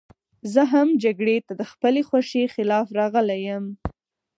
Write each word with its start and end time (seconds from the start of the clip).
زه 0.53 0.61
هم 0.73 0.87
جګړې 1.03 1.37
ته 1.45 1.53
د 1.59 1.61
خپلې 1.71 2.01
خوښې 2.09 2.43
خلاف 2.53 2.87
راغلی 2.99 3.39
یم 3.47 3.65